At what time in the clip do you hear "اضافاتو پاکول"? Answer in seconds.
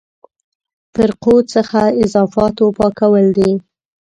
2.03-3.25